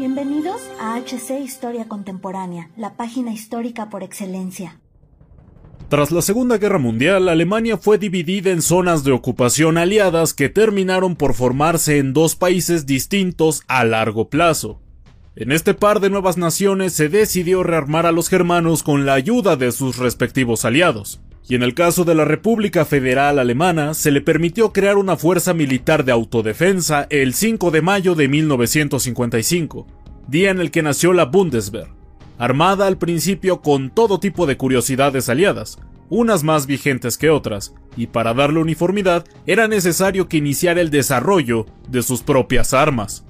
[0.00, 4.80] Bienvenidos a HC Historia Contemporánea, la página histórica por excelencia.
[5.90, 11.16] Tras la Segunda Guerra Mundial, Alemania fue dividida en zonas de ocupación aliadas que terminaron
[11.16, 14.80] por formarse en dos países distintos a largo plazo.
[15.36, 19.56] En este par de nuevas naciones se decidió rearmar a los germanos con la ayuda
[19.56, 24.20] de sus respectivos aliados, y en el caso de la República Federal Alemana se le
[24.20, 29.84] permitió crear una fuerza militar de autodefensa el 5 de mayo de 1955,
[30.28, 31.88] día en el que nació la Bundeswehr,
[32.38, 38.06] armada al principio con todo tipo de curiosidades aliadas, unas más vigentes que otras, y
[38.06, 43.24] para darle uniformidad era necesario que iniciara el desarrollo de sus propias armas.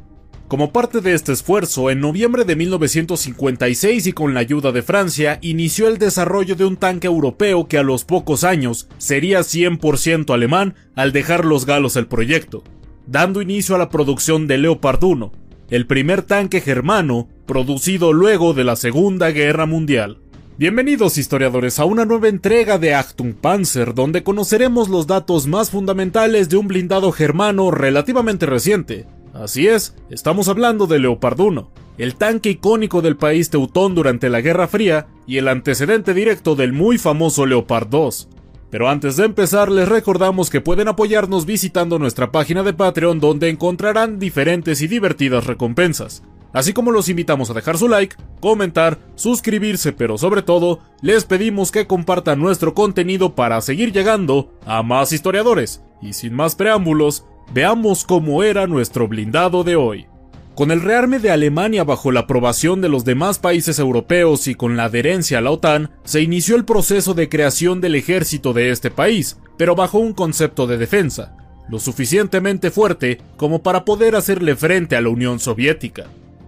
[0.51, 5.39] Como parte de este esfuerzo, en noviembre de 1956 y con la ayuda de Francia,
[5.42, 10.75] inició el desarrollo de un tanque europeo que a los pocos años sería 100% alemán
[10.97, 12.65] al dejar los galos el proyecto,
[13.07, 15.31] dando inicio a la producción de Leopard 1,
[15.70, 20.19] el primer tanque germano producido luego de la Segunda Guerra Mundial.
[20.59, 26.48] Bienvenidos historiadores a una nueva entrega de Achtung Panzer, donde conoceremos los datos más fundamentales
[26.48, 32.50] de un blindado germano relativamente reciente, Así es, estamos hablando de Leopard 1, el tanque
[32.50, 37.47] icónico del país teutón durante la Guerra Fría y el antecedente directo del muy famoso
[37.47, 38.28] Leopard 2.
[38.70, 43.48] Pero antes de empezar les recordamos que pueden apoyarnos visitando nuestra página de Patreon donde
[43.48, 46.23] encontrarán diferentes y divertidas recompensas.
[46.53, 51.70] Así como los invitamos a dejar su like, comentar, suscribirse, pero sobre todo, les pedimos
[51.70, 55.83] que compartan nuestro contenido para seguir llegando a más historiadores.
[56.02, 60.06] Y sin más preámbulos, Veamos cómo era nuestro blindado de hoy.
[60.55, 64.77] Con el rearme de Alemania bajo la aprobación de los demás países europeos y con
[64.77, 68.92] la adherencia a la OTAN, se inició el proceso de creación del ejército de este
[68.92, 71.36] país, pero bajo un concepto de defensa,
[71.68, 76.06] lo suficientemente fuerte como para poder hacerle frente a la Unión Soviética.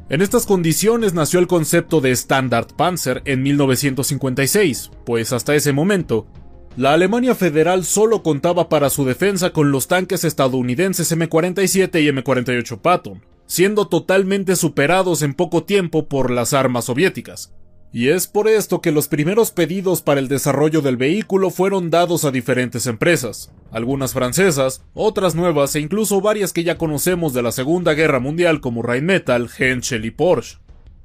[0.08, 6.28] En estas condiciones nació el concepto de Standard Panzer en 1956, pues hasta ese momento
[6.76, 12.80] la Alemania federal solo contaba para su defensa con los tanques estadounidenses M47 y M48
[12.80, 17.52] Patton, siendo totalmente superados en poco tiempo por las armas soviéticas.
[17.92, 22.24] Y es por esto que los primeros pedidos para el desarrollo del vehículo fueron dados
[22.24, 27.52] a diferentes empresas, algunas francesas, otras nuevas e incluso varias que ya conocemos de la
[27.52, 30.61] Segunda Guerra Mundial como Rheinmetall, Henschel y Porsche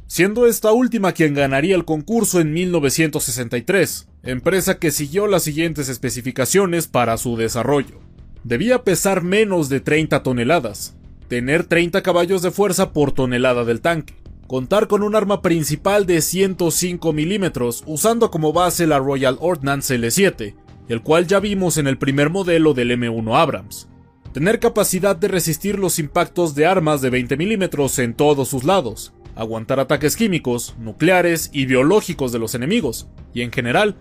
[0.07, 6.88] siendo esta última quien ganaría el concurso en 1963, empresa que siguió las siguientes especificaciones
[6.88, 8.00] para su desarrollo.
[8.44, 10.95] Debía pesar menos de 30 toneladas,
[11.28, 14.16] tener 30 caballos de fuerza por tonelada del tanque,
[14.47, 20.56] contar con un arma principal de 105 milímetros usando como base la Royal Ordnance L7,
[20.88, 23.89] el cual ya vimos en el primer modelo del M1 Abrams,
[24.31, 29.12] tener capacidad de resistir los impactos de armas de 20 milímetros en todos sus lados,
[29.37, 33.95] aguantar ataques químicos, nucleares y biológicos de los enemigos, y en general,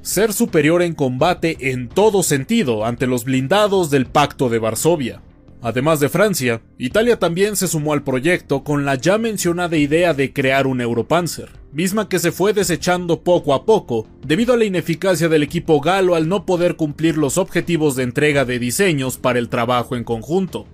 [0.00, 5.22] ser superior en combate en todo sentido ante los blindados del Pacto de Varsovia.
[5.60, 10.32] Además de Francia, Italia también se sumó al proyecto con la ya mencionada idea de
[10.32, 15.28] crear un Europanzer, misma que se fue desechando poco a poco debido a la ineficacia
[15.28, 19.48] del equipo galo al no poder cumplir los objetivos de entrega de diseños para el
[19.48, 20.66] trabajo en conjunto.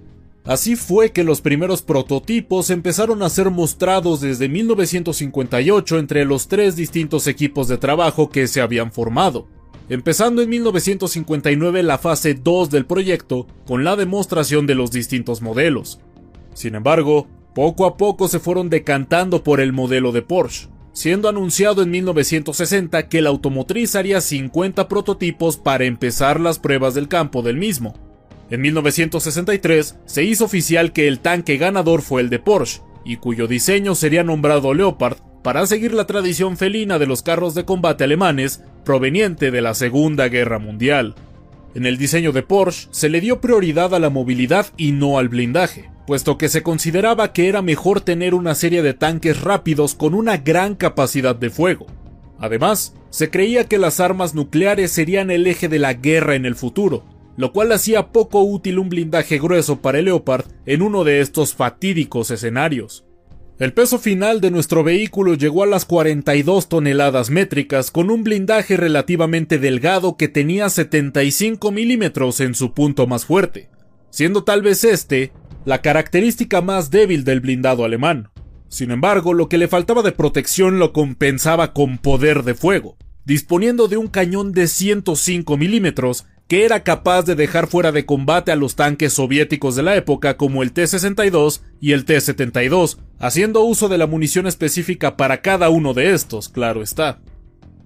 [0.45, 6.77] Así fue que los primeros prototipos empezaron a ser mostrados desde 1958 entre los tres
[6.77, 9.49] distintos equipos de trabajo que se habían formado,
[9.89, 15.99] empezando en 1959 la fase 2 del proyecto con la demostración de los distintos modelos.
[16.53, 21.83] Sin embargo, poco a poco se fueron decantando por el modelo de Porsche, siendo anunciado
[21.83, 27.57] en 1960 que la automotriz haría 50 prototipos para empezar las pruebas del campo del
[27.57, 27.95] mismo,
[28.51, 33.47] en 1963 se hizo oficial que el tanque ganador fue el de Porsche, y cuyo
[33.47, 38.63] diseño sería nombrado Leopard para seguir la tradición felina de los carros de combate alemanes
[38.85, 41.15] proveniente de la Segunda Guerra Mundial.
[41.75, 45.29] En el diseño de Porsche se le dio prioridad a la movilidad y no al
[45.29, 50.15] blindaje, puesto que se consideraba que era mejor tener una serie de tanques rápidos con
[50.15, 51.87] una gran capacidad de fuego.
[52.39, 56.55] Además, se creía que las armas nucleares serían el eje de la guerra en el
[56.55, 57.05] futuro,
[57.37, 61.55] lo cual hacía poco útil un blindaje grueso para el Leopard en uno de estos
[61.55, 63.05] fatídicos escenarios.
[63.59, 68.77] El peso final de nuestro vehículo llegó a las 42 toneladas métricas con un blindaje
[68.77, 73.71] relativamente delgado que tenía 75 milímetros en su punto más fuerte,
[74.11, 75.33] siendo tal vez este
[75.65, 78.29] la característica más débil del blindado alemán.
[78.69, 83.87] Sin embargo, lo que le faltaba de protección lo compensaba con poder de fuego, disponiendo
[83.87, 88.57] de un cañón de 105 milímetros que era capaz de dejar fuera de combate a
[88.57, 93.99] los tanques soviéticos de la época como el T-62 y el T-72, haciendo uso de
[93.99, 97.21] la munición específica para cada uno de estos, claro está.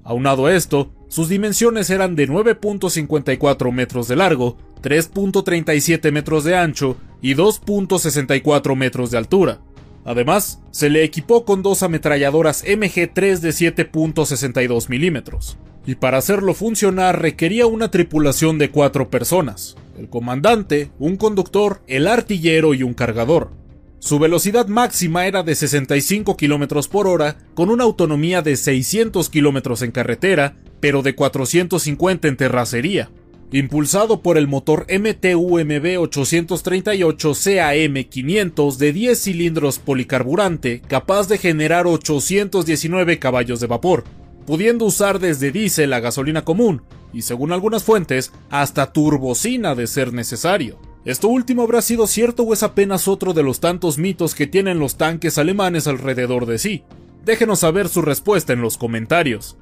[0.03, 6.97] Aunado a esto, sus dimensiones eran de 9.54 metros de largo, 3.37 metros de ancho
[7.21, 9.61] y 2.64 metros de altura.
[10.05, 15.59] Además, se le equipó con dos ametralladoras MG3 de 7.62 milímetros
[15.89, 22.07] y para hacerlo funcionar requería una tripulación de cuatro personas, el comandante, un conductor, el
[22.07, 23.53] artillero y un cargador.
[23.99, 29.83] Su velocidad máxima era de 65 km por hora, con una autonomía de 600 km
[29.83, 33.11] en carretera, pero de 450 en terracería.
[33.51, 41.87] Impulsado por el motor MTUMB 838 CAM 500 de 10 cilindros policarburante, capaz de generar
[41.87, 44.05] 819 caballos de vapor,
[44.49, 50.15] pudiendo usar desde diésel a gasolina común, y según algunas fuentes, hasta turbocina de ser
[50.15, 50.79] necesario.
[51.05, 54.79] ¿Esto último habrá sido cierto o es apenas otro de los tantos mitos que tienen
[54.79, 56.83] los tanques alemanes alrededor de sí?
[57.27, 59.59] Déjenos saber su respuesta en los comentarios.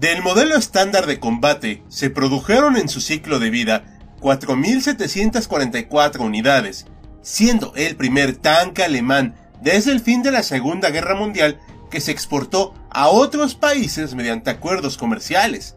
[0.00, 6.86] Del modelo estándar de combate se produjeron en su ciclo de vida 4.744 unidades,
[7.22, 11.60] siendo el primer tanque alemán desde el fin de la Segunda Guerra Mundial
[11.94, 15.76] que se exportó a otros países mediante acuerdos comerciales.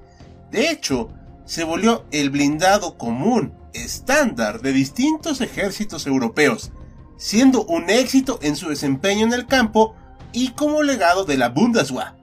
[0.49, 1.09] De hecho,
[1.45, 6.71] se volvió el blindado común estándar de distintos ejércitos europeos,
[7.17, 9.93] siendo un éxito en su desempeño en el campo
[10.31, 12.15] y como legado de la Bundeswehr.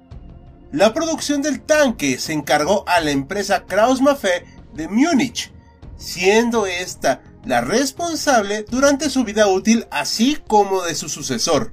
[0.73, 4.43] La producción del tanque se encargó a la empresa Krauss-Maffei
[4.73, 5.53] de Múnich,
[5.97, 11.73] siendo esta la responsable durante su vida útil así como de su sucesor.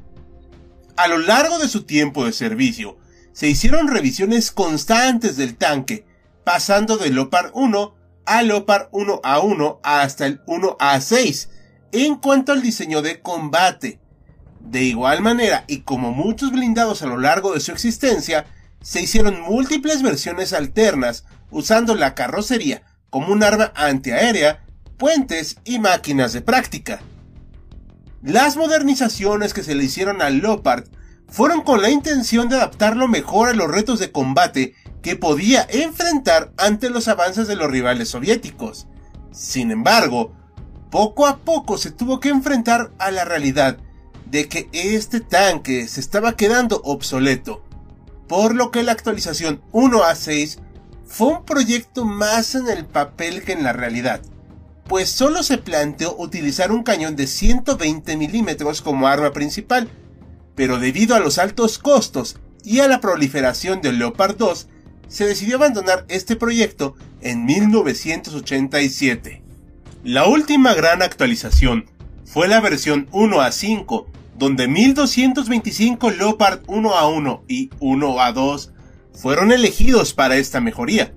[1.02, 3.00] A lo largo de su tiempo de servicio,
[3.34, 6.06] se hicieron revisiones constantes del tanque,
[6.44, 7.96] pasando del Leopard 1
[8.28, 11.48] al Leopard 1A1 hasta el 1A6
[11.92, 14.00] en cuanto al diseño de combate.
[14.60, 18.46] De igual manera, y como muchos blindados a lo largo de su existencia,
[18.80, 24.64] se hicieron múltiples versiones alternas usando la carrocería como un arma antiaérea,
[25.00, 27.02] puentes y máquinas de práctica.
[28.24, 30.84] Las modernizaciones que se le hicieron al Leopard
[31.28, 36.52] fueron con la intención de adaptarlo mejor a los retos de combate que podía enfrentar
[36.58, 38.86] ante los avances de los rivales soviéticos.
[39.32, 40.34] Sin embargo,
[40.92, 43.80] poco a poco se tuvo que enfrentar a la realidad
[44.30, 47.64] de que este tanque se estaba quedando obsoleto,
[48.28, 50.60] por lo que la actualización 1 a 6
[51.06, 54.22] fue un proyecto más en el papel que en la realidad
[54.92, 59.88] pues solo se planteó utilizar un cañón de 120 milímetros como arma principal,
[60.54, 62.36] pero debido a los altos costos
[62.66, 64.68] y a la proliferación del Leopard 2,
[65.08, 69.42] se decidió abandonar este proyecto en 1987.
[70.04, 71.86] La última gran actualización
[72.26, 74.08] fue la versión 1 a 5,
[74.38, 78.74] donde 1225 Leopard 1 a 1 y 1 a 2
[79.14, 81.14] fueron elegidos para esta mejoría.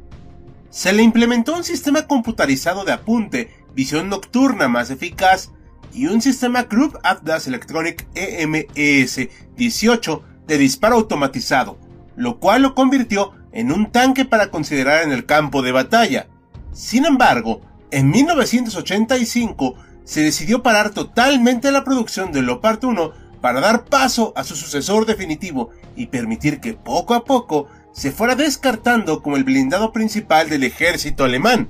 [0.71, 5.51] Se le implementó un sistema computarizado de apunte visión nocturna más eficaz
[5.93, 11.79] y un sistema Group Atlas Electronic EMES 18 de disparo automatizado,
[12.17, 16.29] lo cual lo convirtió en un tanque para considerar en el campo de batalla.
[16.73, 23.85] Sin embargo, en 1985 se decidió parar totalmente la producción del Leopard 1 para dar
[23.85, 29.37] paso a su sucesor definitivo y permitir que poco a poco se fuera descartando como
[29.37, 31.69] el blindado principal del ejército alemán.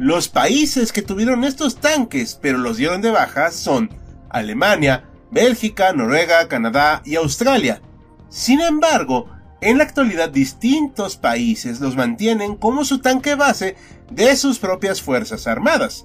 [0.00, 3.90] Los países que tuvieron estos tanques pero los dieron de baja son
[4.30, 7.82] Alemania, Bélgica, Noruega, Canadá y Australia.
[8.30, 9.28] Sin embargo,
[9.60, 13.76] en la actualidad distintos países los mantienen como su tanque base
[14.10, 16.04] de sus propias fuerzas armadas,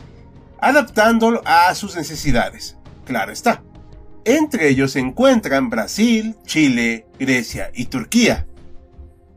[0.59, 2.75] adaptándolo a sus necesidades.
[3.05, 3.63] Claro está.
[4.25, 8.45] Entre ellos se encuentran Brasil, Chile, Grecia y Turquía.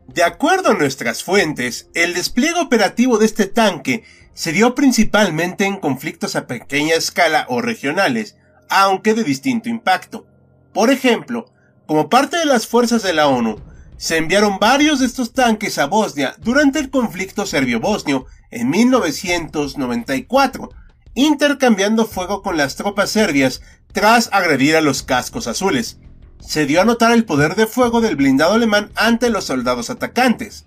[0.07, 5.77] De acuerdo a nuestras fuentes, el despliegue operativo de este tanque se dio principalmente en
[5.77, 8.37] conflictos a pequeña escala o regionales,
[8.69, 10.25] aunque de distinto impacto.
[10.73, 11.45] Por ejemplo,
[11.85, 13.57] como parte de las fuerzas de la ONU,
[13.97, 20.69] se enviaron varios de estos tanques a Bosnia durante el conflicto serbio-bosnio en 1994,
[21.15, 25.99] intercambiando fuego con las tropas serbias tras agredir a los cascos azules.
[26.39, 30.65] Se dio a notar el poder de fuego del blindado alemán ante los soldados atacantes.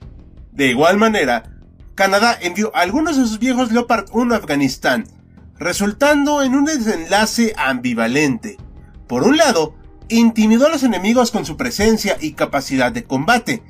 [0.51, 1.45] De igual manera,
[1.95, 5.07] Canadá envió algunos de sus viejos Leopard 1 a Afganistán,
[5.59, 8.57] resultando en un desenlace ambivalente.
[9.07, 9.75] Por un lado,
[10.09, 13.63] intimidó a los enemigos con su presencia y capacidad de combate,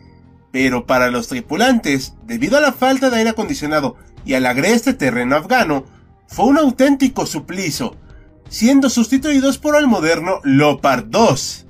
[0.53, 5.37] pero para los tripulantes, debido a la falta de aire acondicionado y al agreste terreno
[5.37, 5.85] afgano,
[6.29, 7.97] fue un auténtico suplicio,
[8.49, 11.67] siendo sustituidos por el moderno Leopard 2.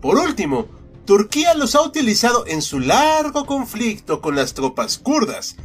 [0.00, 0.68] Por último,
[1.04, 5.56] Turquía los ha utilizado en su largo conflicto con las tropas kurdas,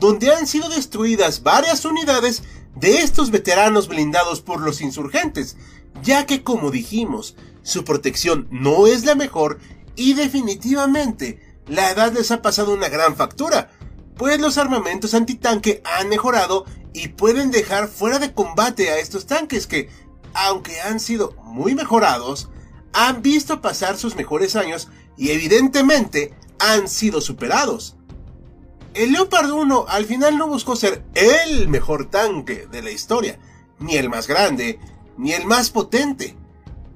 [0.00, 2.42] donde han sido destruidas varias unidades
[2.74, 5.56] de estos veteranos blindados por los insurgentes,
[6.02, 9.58] ya que como dijimos, su protección no es la mejor
[9.94, 13.70] y definitivamente la edad les ha pasado una gran factura,
[14.16, 19.66] pues los armamentos antitanque han mejorado y pueden dejar fuera de combate a estos tanques
[19.66, 19.90] que,
[20.34, 22.48] aunque han sido muy mejorados,
[22.92, 27.96] han visto pasar sus mejores años y evidentemente han sido superados.
[28.92, 33.38] El Leopard 1 al final no buscó ser el mejor tanque de la historia,
[33.78, 34.80] ni el más grande,
[35.16, 36.36] ni el más potente,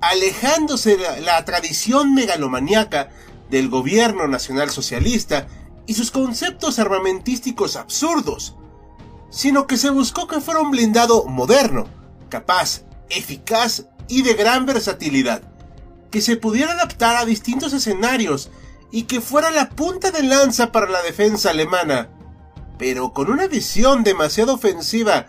[0.01, 3.11] alejándose de la, tradición megalomaníaca
[3.49, 5.47] del gobierno nacional socialista
[5.87, 8.57] y sus conceptos armamentísticos absurdos,
[9.31, 11.87] sino que se buscó que fuera un blindado moderno,
[12.29, 15.43] capaz, eficaz y de gran versatilidad,
[16.11, 18.51] que se pudiera adaptar a distintos escenarios
[18.95, 22.11] y que fuera la punta de lanza para la defensa alemana,
[22.79, 25.27] pero con una visión demasiado ofensiva,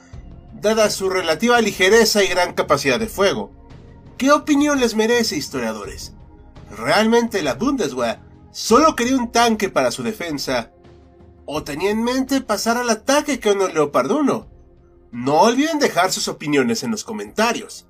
[0.54, 3.52] dada su relativa ligereza y gran capacidad de fuego.
[4.20, 6.14] ¿Qué opinión les merece, historiadores?
[6.78, 8.20] ¿Realmente la Bundeswehr
[8.52, 10.72] solo quería un tanque para su defensa?
[11.48, 14.48] ¿O tenía en mente pasar al ataque con el Leopard 1?
[15.12, 17.88] No olviden dejar sus opiniones en los comentarios.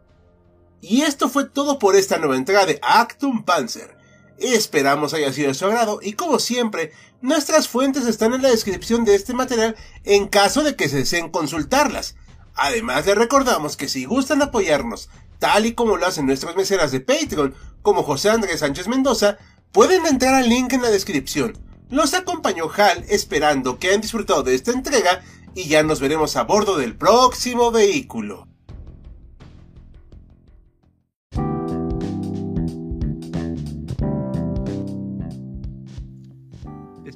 [0.80, 4.05] Y esto fue todo por esta nueva entrega de Actum Panzer.
[4.38, 9.06] Esperamos haya sido de su agrado y como siempre, nuestras fuentes están en la descripción
[9.06, 12.16] de este material en caso de que se deseen consultarlas.
[12.54, 17.02] Además les recordamos que si gustan apoyarnos tal y como lo hacen nuestras meseras de
[17.02, 19.38] Patreon, como José Andrés Sánchez Mendoza,
[19.72, 21.58] pueden entrar al link en la descripción.
[21.90, 25.22] Los acompañó Hal esperando que hayan disfrutado de esta entrega
[25.54, 28.48] y ya nos veremos a bordo del próximo vehículo.